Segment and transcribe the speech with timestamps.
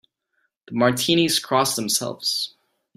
[0.67, 2.55] The Martinis cross themselves.